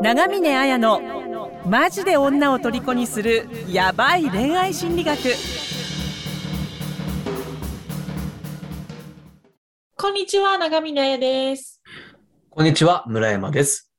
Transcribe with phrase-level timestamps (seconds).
[0.00, 1.00] 長峰綾の
[1.66, 5.18] マジで女を虜にするヤバい恋愛心理学
[9.96, 11.82] こんにちは、長峰彩です。
[12.48, 13.92] こんにちは、村山です。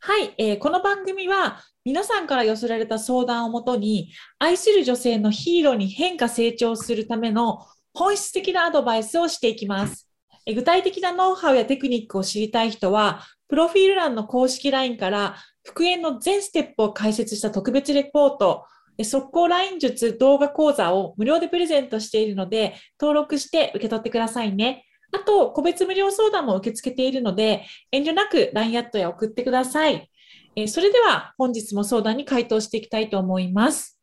[0.00, 7.64] はい、えーこの番組は皆さんから寄せられた相談をもとに愛する女性のヒーローに変化成長するための
[7.94, 10.10] 本質的なアドバイスをしていきます。
[10.44, 18.64] えー具体的なノウハウやテクニックを知りたい人は、プロフィール欄の公式 LINE から復縁の全ステップを解説した特別レポート、
[18.98, 24.86] えー速攻 LINE 術動画講座を無料でプレゼントしているので、登録して受け取ってくださいね。
[25.12, 30.10] あと、個別無料相談も受け付けているので、遠慮なく LINE アットや送ってください。
[30.56, 34.00] えーそれでは本日も相談に回答していきたいと思います。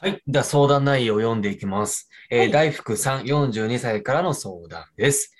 [0.00, 0.22] はい。
[0.26, 2.08] では相談内容を読んでいきます。
[2.30, 5.34] えーはい大福さん、42歳からの相談です。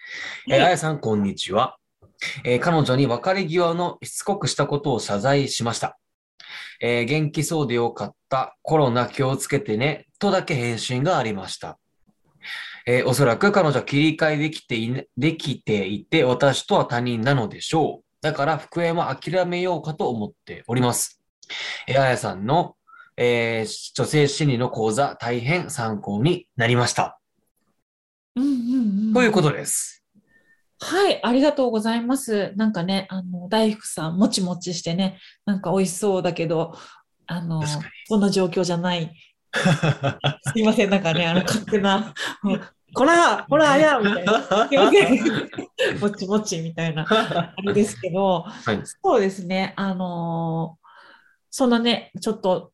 [0.48, 1.79] えーはいあやさん、こんにちは。
[2.44, 5.98] えー彼女に別れ際のしつこくしたことを謝罪しました。
[6.80, 8.56] えー元気そうでよかった。
[8.62, 10.06] コロナ気をつけてね。
[10.18, 11.78] とだけ返信がありました。
[12.86, 18.04] えーおそらく彼女は切り替えできていねできていて、私とは他人なのでしょう。
[18.22, 21.20] だから復縁は諦めようかと思っております。
[21.86, 22.76] えーあやさんの、
[23.16, 27.18] えー女性心理の講座、大変参考になりました。
[28.36, 28.52] うんうん
[29.08, 29.99] うんということです。
[30.82, 32.52] はい、ありがとうございます。
[32.56, 36.74] なんかね、あの、大福さん、もちもちしてね、なんか美味しそうだけど、
[37.26, 39.14] あの確かに、そんな状況じゃない。
[40.52, 42.14] すいません、なんかね、あの、勝手な、
[42.94, 44.42] こら、ほら、や、みたいな。
[44.68, 46.00] すいません。
[46.00, 48.80] もちもちみたいな、あれですけど、はい。
[48.84, 49.74] そうですね。
[49.76, 50.80] あのー
[51.52, 52.72] そんなね、ちょっと、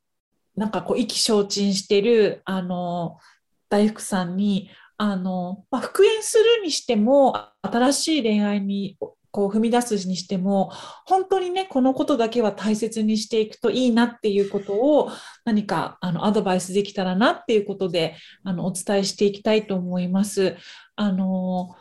[0.54, 3.24] なんかこう、意気消沈してる、あのー
[3.68, 8.96] 大福さんに、あのまあ、復縁するにしても、新しい恋愛に
[9.30, 10.72] こう踏み出すにしても、
[11.04, 15.10] 本当にね、このことだけは大切にしていくといいなっていうことを、
[15.44, 20.56] 何かあのアドバイスできたらなっていうことで、あのお伝えしていきたいと思います。
[20.96, 21.76] あの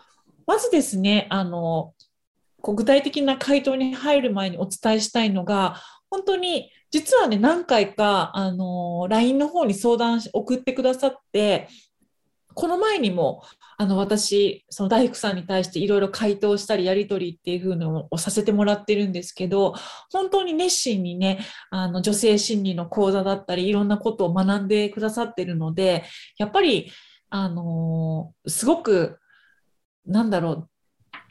[0.46, 1.94] まずですね、あの
[2.62, 11.70] 具体的な回答に入る前にお伝えしたいのが、本当に実はね、何回かあの LINE の方に相談し送ってくださって、
[12.56, 13.44] この前にも
[13.78, 19.74] あの私、その大福さんに対していろいろ回答したり、やり取りっていう風のをさせてもらってるんですけど、
[20.12, 21.40] 本当に熱心にね、
[21.70, 26.06] あの女性心理の講座だったり、いろんなことを学んでくださってるので、
[26.38, 26.90] やっぱり、
[27.30, 29.20] あのすごく、
[30.06, 30.70] なんだろう、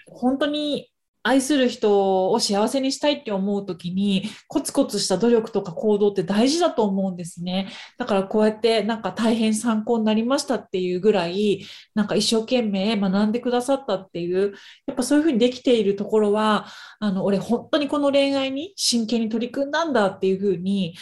[0.06, 0.90] 本当に
[1.24, 7.68] 愛する人を幸せにしたいって思う時に、コツコツした努力とか行動って大事だと思うんですね。
[7.98, 11.64] だからこうやってなんか大変参考になりましたっていうぐらい、
[11.94, 14.52] なんか一生懸命学んでくださったっていう、
[14.86, 16.66] やっぱそういうふうにできているところは、
[17.00, 20.94] あの、俺本当にこの恋愛に真剣に取り組んだんだっていうふうに、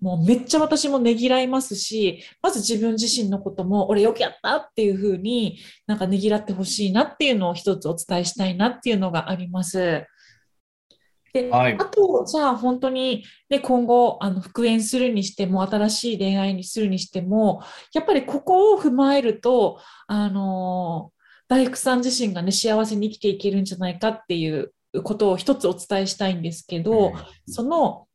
[0.00, 10.06] もうめっちゃ私もねぎらいますし、まず自分自身のことも、俺よくやったっていうふうになんかねぎらってほしいなっていうのを一つお伝えしたいなっていうのがあります。
[11.32, 17.62] で、はいあと、じゃあ本当に、ね、今後、あの、復縁するにしても、新しい恋愛にするにしても、
[17.92, 21.12] やっぱりここを踏まえると、あの、
[21.46, 27.12] 大福さん自身がね、幸せに生きていけるんじゃないかっていうことを一つお伝えしたいんですけど、
[27.46, 28.06] その、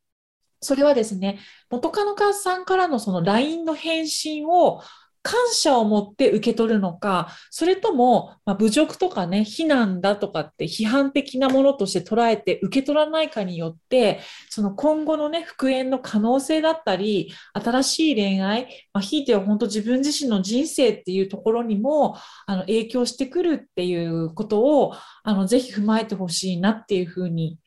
[0.62, 4.82] それはですね、元カノさんからのその LINE の返信を
[5.26, 14.20] 感謝を持って受け取るのか、それとも、まあ、侮辱とかね、非難だとかって批判的なものとして捉えて受け取らないかによって、
[14.52, 22.16] その今後のね、復縁の可能性だったり、新しい恋愛、まあ、ひいては本当自分自身の人生っていうところにも、
[22.46, 24.94] あの、影響してくるっていうことを、
[25.24, 27.58] あの、ぜひ踏まえてほしいなっていうふうに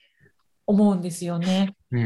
[0.65, 1.75] 思うんですよね。
[1.91, 2.01] うん。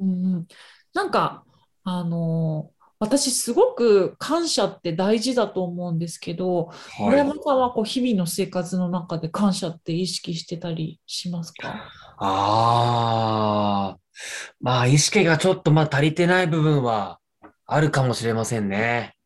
[0.00, 0.46] うんうん、
[0.92, 1.44] なんか、
[1.84, 2.70] あの
[3.02, 6.70] 私すごく感謝って大事だと思うんですけど、
[7.00, 7.28] 村はい。
[7.30, 11.82] 山さんはこう日々の生活の中で感謝って意識してたりしますか？
[12.18, 13.98] ああ、
[14.60, 17.18] まあ意識がちょっとまあ足りてない部分は
[17.66, 19.16] あるかもしれませんね。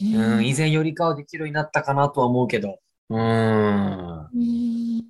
[0.00, 2.78] うん、以前よりかはできるようになったかなとは思うけど。
[3.08, 4.28] うーん。
[4.32, 5.02] うん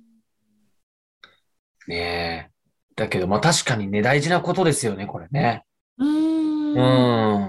[1.87, 2.51] ねえ。
[2.95, 5.65] だけど、まあ確かにね、大事なことですよね、これね。
[5.99, 6.81] うんう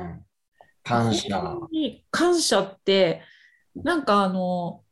[0.08, 0.11] ん。
[0.82, 1.58] 感謝。
[2.11, 3.23] 感謝って、
[3.75, 4.82] なんかあの、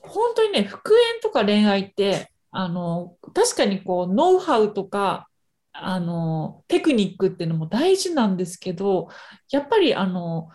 [0.00, 5.28] 本当にね、復縁とか恋愛って、あの、確かにこう、ノウハウとか、
[5.72, 9.08] あの、テクニックっていうのも大事なんですけど、
[9.50, 10.48] やっぱりあの、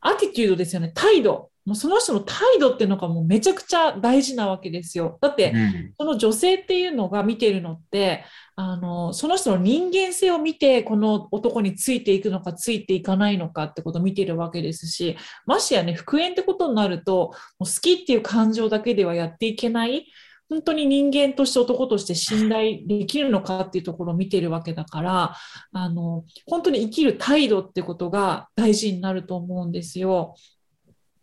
[0.00, 1.50] アティチュードですよね、態度。
[1.64, 5.18] もうその人の態度っていうのがもうめちゃくちゃ大事なわけですよ。
[5.20, 8.24] だって、うんその女性っていうのが見てるのって
[8.56, 15.16] あのその人の人間性を見てこの男についていくのかついていかないのかってことを見てるわけですし
[15.46, 17.30] ましてやね復縁ってことになるとも
[17.60, 20.06] う好きっていう感情だけではやっていけない
[20.48, 25.36] 本当に人間として男として信頼できるのかっていうところを見てるわけだから
[25.72, 30.34] あの本当に生きる態度ってことが大事になると思うんですよ。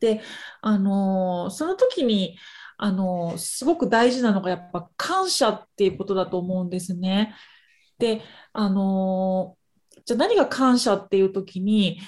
[0.01, 0.21] で
[0.61, 2.37] あのその時に
[2.77, 7.35] あのすごく大事なのがやっぱ感謝っていうことだと思うんですね。
[7.99, 8.21] で
[8.51, 9.55] あの
[10.03, 11.99] じゃあ何が感謝っていう時に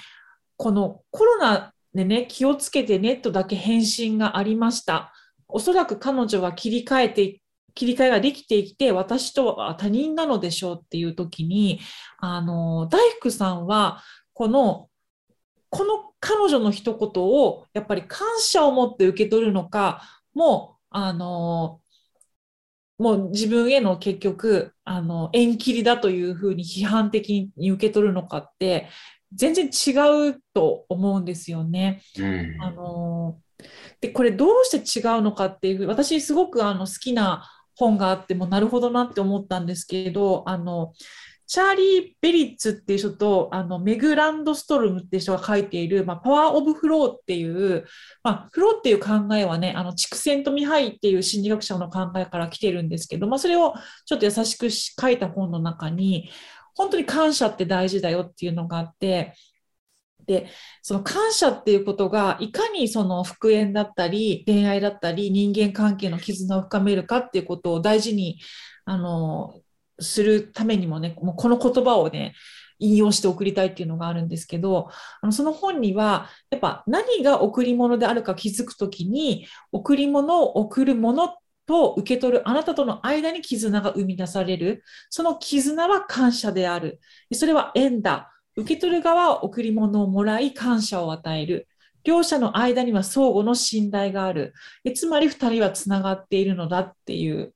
[0.58, 5.14] このコロナでね気をつけてねとだけ返信がありました。
[5.48, 7.42] おそらく彼女は切り替えて
[7.76, 11.80] 切り替えができてきて私とは他人なのでしょうっていう時に
[12.18, 14.02] あの大福さんは
[14.34, 14.90] この
[15.74, 20.04] この彼女の一言をやっぱり感謝を持って受け取るのか
[20.36, 21.82] もうあの
[23.00, 28.88] もう自分への結局あの縁切りだというふうに批判的に受け取るのかって
[29.34, 32.04] 全然違うと思うんですよね。
[32.20, 33.40] うんあの
[34.00, 40.94] でこれどうして違うのかっていう私すごくあの好きな本があってもなるほどなって思ったんですけどあの
[41.46, 47.86] チャーリー・ベリッツっていう人とあのメグ・ランドストルムっていう人が書いている、まあ、 Power of Flow っていう、
[48.24, 53.74] まあ、フローっていう考えはねあの畜生とミハイっていう心理学者の考えから来てるんですけど、まあ、それを
[54.06, 56.30] ちょっと優しく書いた本の中に
[56.76, 59.34] 本当に感謝って大事だよっていうのがあって
[60.26, 60.48] で
[60.82, 68.40] その感謝っていうことがいかにその復縁だったり恋愛だったり人間関係の絆を深めるかっていうことを大事に
[68.86, 69.54] あの
[70.04, 72.34] するためにもねもうこの言葉をね
[72.80, 74.90] 引用して送りたいっていうのがあるんですけど
[75.22, 81.36] あのその本にはやっぱ何が贈り物であるか気づくときに贈り物を贈るもの
[81.66, 87.00] と受け取るあなたとの間に絆が生み出されるその絆は感謝である
[87.32, 91.68] それは縁だ受け取る側は贈り物をもらい感謝を与える。
[92.04, 94.54] 両者の間には相互の信頼がある。
[94.96, 97.54] つまり2人はつながっているのだっていう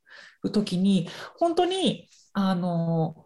[0.52, 2.10] 時に、本当に、
[2.40, 3.26] あの、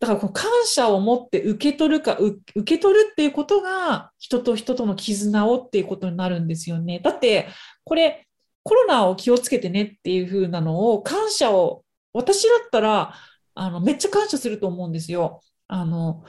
[0.00, 7.00] だからこう感謝を持って受け取るか、受け取るっていうことが人と人との絆をっていうことになるんですよね。
[7.00, 7.46] だって、
[7.84, 8.26] これ、
[8.62, 11.84] コロナを気をつけてねっていう風なのを、感謝を、
[12.14, 13.14] 私だったら、
[13.54, 15.42] あの、めっちゃ感謝すると思うんですよ。
[15.68, 16.24] あの、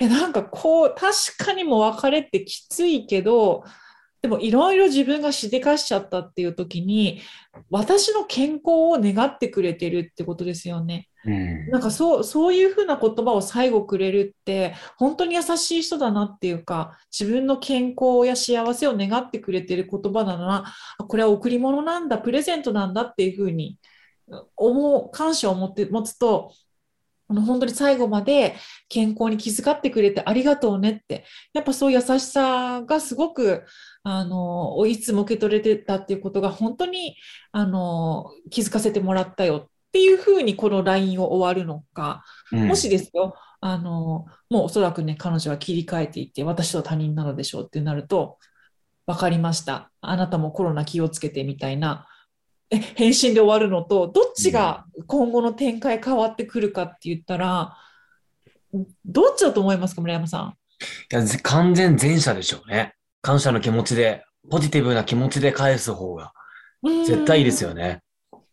[0.00, 3.62] え、なんかこう、確かにも別れってきついけど、
[4.22, 7.20] でもいろいろ自分がしでかしちゃったっていう時に、
[7.70, 11.08] 私の健康を願ってくれてるってことですよね。
[11.24, 23.78] うんなんかそう、そういうふうな言葉を最後くれるって、本当に優しい人だなっていうか、自分の健康や幸せを願ってくれてる言葉だな、あこれは贈り物なんだ、プレゼントなんだっていうふうに
[24.56, 26.52] 思う、感謝を持って、持つと、
[27.28, 28.54] あの本当に最後まで
[28.88, 33.64] 健康に気遣ってくれてありがとうねって、やっぱそういう優しさがすごく、
[34.02, 37.16] あの、いつも受け取れてたっていうことが本当に、
[37.52, 42.68] あの、気づかせてもらったよっていうふうにこの LINE を終わるのか、うん。
[42.68, 48.38] もしですよ、あの、もうおそらくね、彼女は切り替えていて、私と他人なのでしょうってなると、
[49.06, 49.90] わかりました。
[50.00, 52.15] あなたもコロナ気をつけてみたいな、え
[52.70, 57.76] 返信で終わるのと、どっちが今後の展開変わってくるかって言ったら、
[59.04, 60.50] どっちだと思いますか、村山さん？
[60.50, 62.94] いや、ぜ完全前者でしょうね。
[63.22, 66.32] 感謝の気持ちで、ポジティブな気持ちで返す方が
[66.82, 67.70] 絶対いいですよ。
[67.70, 68.02] よね。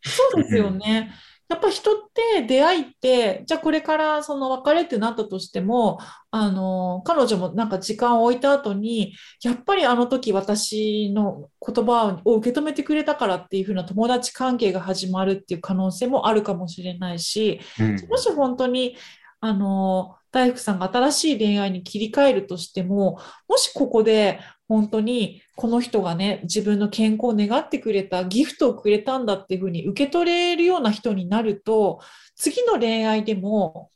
[0.03, 1.11] そうですよね。
[1.49, 5.99] やっぱ人って出会いって、じゃあこれからその別れってなったとしても、
[6.31, 18.07] あの、彼女もなんか時間を置いた後に、やっぱりあの時私の言葉を受け止めてくれたからっていうふうな友達関係が始まるっていう可能性もあるかもしれないし、うん。
[18.09, 18.95] もし本当に、
[19.39, 32.01] あの、大福さんが新しい恋愛に切り替えるとしても、もしここで本当にこの人がね、自分の健康を願ってくれた、ギフトをくれたんだっていうふうに受け取れるような人になると、
[32.35, 33.91] 次の恋愛でも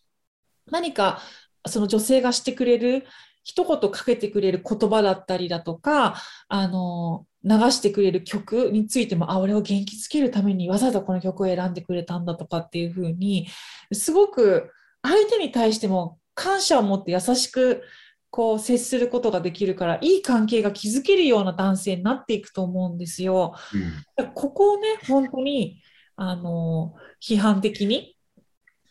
[0.70, 1.20] 何か
[1.65, 3.06] その女性がしてくれる、
[3.44, 13.48] 一言かけてくれる言葉だったりだとか、あの、流してくれる曲についても、あ、俺を元気づけるためにわざわざこの曲を選んでくれたんだとかっていうふうに、
[13.91, 17.82] すごく相手に対しても感謝を持って優しく
[18.29, 23.56] こう接することができるから、いい関係が築けるような男性になっていくと思うんですよ。
[23.74, 25.82] うんここをね、本当に、
[26.15, 28.15] あの、批判的に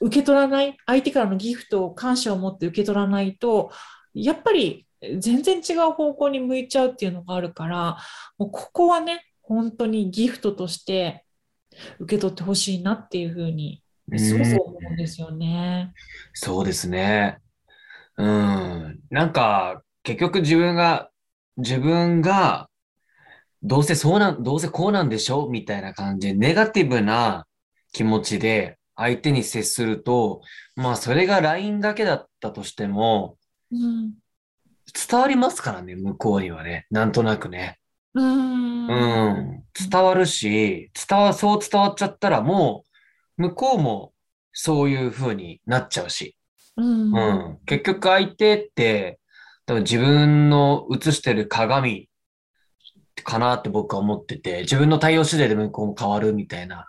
[0.01, 3.71] 受け取らない、相手からのギフトを感謝を持って受け取らないと、
[4.13, 4.87] やっぱり
[5.19, 7.99] 全然違う方向に向いちゃうっていうのがあるから、
[8.39, 11.25] もうここはね、本当にギフトとして
[12.01, 13.83] 受け取ってほしいなっていうふうに、
[14.15, 15.93] すごく思うんですよね。
[16.33, 17.39] そうですね。
[18.17, 19.01] うん。
[19.11, 21.11] なんか、結局自分が、
[21.57, 22.69] 自分が、
[23.63, 27.47] どうせそうなん、どうせこうなんでしょみたいな感じで、ネガティブな
[27.93, 30.41] 気持ちで相手に接すると、
[30.77, 33.37] まあ、それが LINE だけだったとしても、
[33.73, 34.15] うん。
[35.09, 36.87] 伝わりますからね、向こうにはね。
[36.91, 37.79] なんとなくね。
[38.15, 38.23] う。
[38.23, 39.65] うんん。
[39.91, 42.96] 伝わるし、伝わ、そう伝わっちゃったらもう、
[43.37, 44.13] 向こうも
[44.53, 46.37] そういう風になっちゃうし。
[46.77, 47.13] うん。
[47.13, 47.59] うん。
[47.67, 49.19] 結局相手って、
[49.67, 52.09] 多分自分の映してる鏡
[53.25, 56.87] かなって僕は思ってて、自分の対応次第で向こうも変わるみたいな。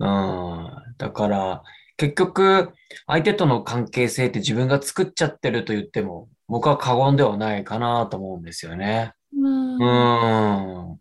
[0.00, 0.70] うん。
[0.98, 1.62] だから、
[1.96, 2.72] 結局、
[3.06, 9.12] 相手との関係性って自分が作っちゃってると言っても、僕は過言ではないかなと思うんですよね。
[9.36, 10.98] うんうん。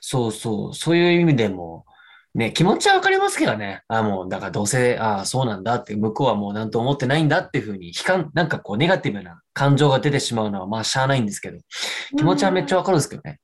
[0.00, 0.74] そうそう。
[0.74, 1.84] そういう意味でも、
[2.34, 3.82] ね、気持ちはわかりますけどね。
[3.88, 11.58] あ、もう、だからどうせ、あそうなんだって、向こうはもうなんと思ってないんだっていうふうに、悲観、なんかこう、ネガティブな感情が出てしまうのは、まあ、しゃあないんですけど、
[12.16, 13.40] 気持ちはめっちゃわかるんですけどね。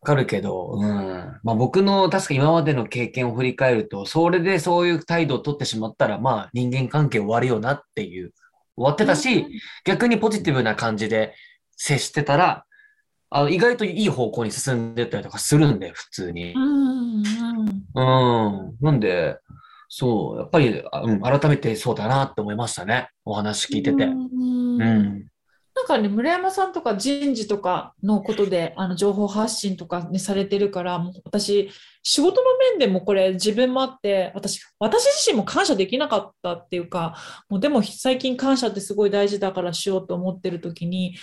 [0.00, 1.40] わかるけど、うん。
[1.42, 8.32] まあ、僕の確か今までの経験を振り返ると、それでそういう態度を取ってしまったら、まあ、人間関係終わるよなっていう、
[8.76, 9.46] 終わってたし、
[9.84, 11.34] 逆にポジティブな感じで
[11.76, 12.64] 接してたら、
[13.30, 16.58] あの意外といい方向に進んでったりとかするんで、普通にう。
[16.58, 17.22] ん。
[17.94, 18.76] うん。
[18.80, 19.38] なんで、
[19.88, 23.08] そう、やっぱり、あうん、改めてそうだなって思いましたね。
[23.24, 24.04] お話聞いてて。
[24.04, 25.26] うんうん。
[25.76, 31.70] なんかね、村山さんとか人事とかのことで、あの情報発信とかね、されてるから、もう私、
[32.02, 37.18] 仕事の面でもこれ自分もあって、私、私自身も感謝できなかったっていうか、
[37.50, 41.14] もうでも最近感謝ってすごい大事だからしようと思ってる時に、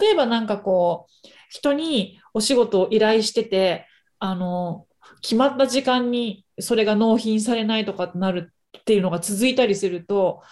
[0.00, 3.86] 例えばなんかこう、人にお仕事を依頼してて、
[4.18, 4.88] あの、
[5.22, 10.42] 決まった時間にそれが納品されないとかってなるっていうのが続いたりすると、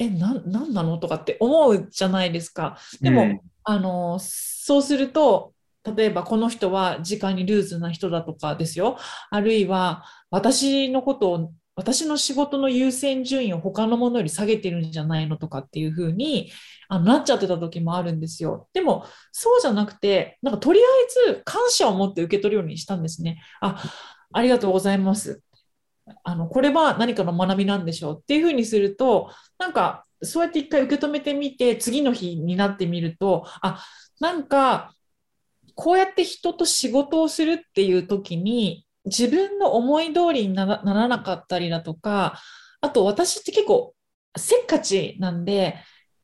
[0.00, 0.98] え、なん、なんなの？
[0.98, 2.78] とかって思うじゃないですか。
[3.00, 5.52] でも、うんあの、そうすると、
[5.96, 8.96] 例えばこの人は時間にルーズな人だとかですよ。
[9.30, 16.50] あるいは私のことを、私の仕事の優先順位を他のものより下げてるんじゃないのとかっていうふうに
[16.88, 18.68] あのなっちゃってた時もあるんですよ。
[18.72, 20.82] でもそうじゃなくて、なんかとりあ
[21.28, 23.42] えず感謝を持って受け取るようにしたんですね。
[23.60, 23.82] あ、
[24.32, 25.42] ありがとうございます。
[26.24, 33.84] あの、これは何かの学びなんでしょうっていうふうにすると、なんか、そうやって一回受け止めてみて、次の日になってみると、あ、
[34.20, 34.94] なんか、
[35.74, 42.38] こうやって人と仕事をするっていう時に、自分の思い通りにならなかったりだとか、
[42.82, 43.94] あと私って結構
[44.36, 45.76] せっかちなんで、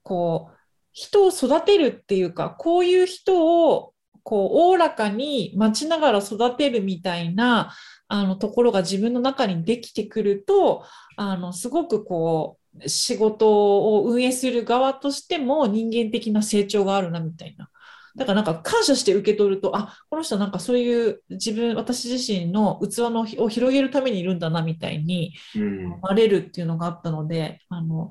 [0.03, 0.57] こう、
[0.93, 3.93] 人を育てるっていうか、こういう人を、
[4.23, 7.73] こう、おおらかに待ちながら育てるみたいな、
[8.09, 10.85] あの、ところが自分の中にできてくると、
[11.17, 17.71] あの、すごくこう、仕事を運営する側としても人間的な成長があるな、みたいな。
[18.17, 26.01] だからなんか感謝して受け取ると、あ、この人はなんかそういう自分、私自身の器のを広げるためにいるんだな、みたいにうん。
[26.01, 28.11] なれるっていうのがあったので、あの、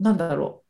[0.00, 0.67] なんだろう。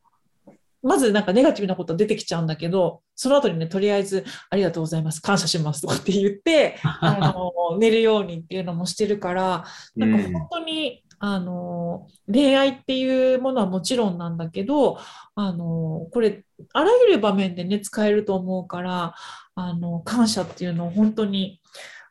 [0.83, 9.65] まずなんかネガティブなことは出てきちゃうんだけど、その後にね、とりあえず、ありがとうございます、感謝しますとかって言って、 あの、寝るようにっていうのもしてるから、
[9.97, 14.99] なんか本当に、あの、恋愛っていうものはもちろんなんだけど、
[15.35, 19.15] あの、これ、あらゆる場面でね、使えると思うから、
[19.55, 21.61] あの、感謝っていうのを本当に、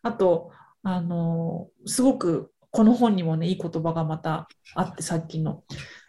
[0.02, 0.52] あと、
[0.84, 5.64] あの、すごく、この本にもね、いい言葉がまたあって、さっきの、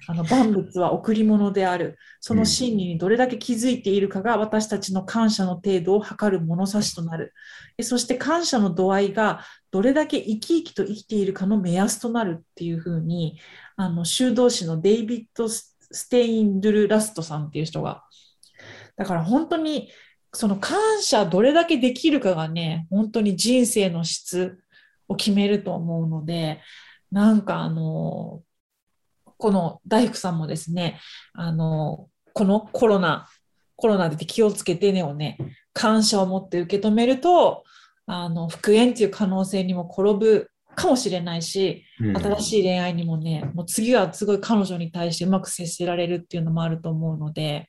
[0.06, 1.96] あの、万物は贈り物である。
[2.20, 7.32] その真理にどれだけ気づいているかが私たちの感謝の程度を測る物差しとなる。
[7.76, 13.38] でそして感謝の度合いがどれだけ生き生きと生きているかの目安となるっていうふうに、
[13.76, 15.76] あの、修道士のデイビッド・ス
[16.10, 18.04] テインドゥル・ラストさんっていう人が。
[18.96, 19.90] だから本当に、
[20.34, 24.58] その感謝どれだけできるかがね、本当に人生の質
[25.08, 26.60] を決めると思うので、
[27.10, 28.42] なんかあの、
[29.38, 31.00] この大福さんもですね、
[31.32, 33.28] あの、このコロナ、
[33.76, 35.38] コロナで気をつけてねをね、
[35.72, 37.64] 感謝を持って受け止めると、
[38.06, 47.68] あの、復縁っていう可能性にも転ぶかもしれないし、うん新しい恋愛にもね、もう次はすごい彼女に対してうまく接せられるっていうのもあると思うので、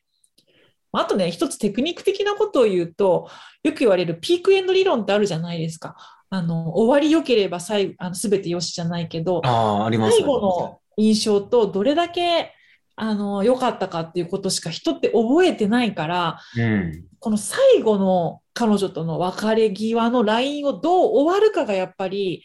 [0.91, 3.29] あとね、一つテクニック的なことを言うと、
[3.63, 5.96] よく言われるピークエンド理論ってあるじゃないですか。
[6.29, 10.17] あの、終わり良ければ最後、あの全て良しじゃないけど、あります。
[10.17, 12.53] 最後の印象とどれだけ
[13.01, 17.05] あの良かったかっていうことしか人って覚えてないからうん。
[17.19, 22.43] この最後の彼女との別れ際の LINE をどう終わるかがやっぱり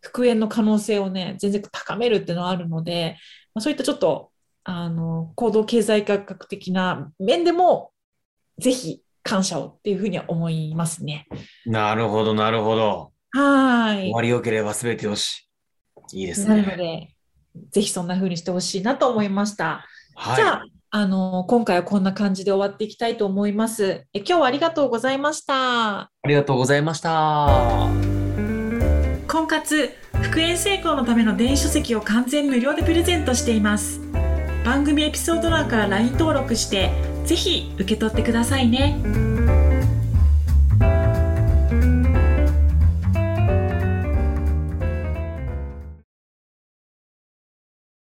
[0.00, 3.16] 復縁の可能性をね全然高めるっていうのはあるので、
[3.54, 4.30] まあ、そういったちょっと
[4.62, 7.90] あの行動経済学的な面でも
[8.58, 11.26] ぜひ感謝をっていうふうには思いますね。
[11.66, 13.12] なるほど、なるほど。
[13.32, 14.02] はい。
[14.04, 15.48] 終わりよければ全てよし。
[16.12, 17.14] いいですなるのね。
[17.54, 19.86] で、ぜひそんな風にしてほしいなと思いました。
[20.16, 20.36] はい。
[20.36, 24.06] じゃあ、あの、今回はこんな感じで終わっていきたいと思います。
[24.12, 26.00] え、今日はありがとうございました。
[26.00, 27.88] ありがとうございました。
[29.30, 34.00] 婚活復縁成功のための電子書籍を完全無料でプレゼントしています
[34.64, 36.90] 番組エピソード欄から LINE 登録して
[37.24, 39.29] ぜひ受け取ってくださいね。